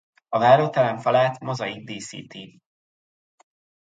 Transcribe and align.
A 0.29 0.37
váróterem 0.39 0.97
falát 0.97 1.39
mozaik 1.39 1.85
díszíti. 1.85 2.59